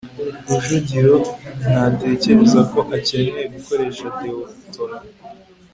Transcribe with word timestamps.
rujugiro 0.47 1.15
ntatekereza 1.71 2.59
ko 2.71 2.79
akeneye 2.95 3.45
gukoresha 3.55 4.05
deodorant 4.17 5.07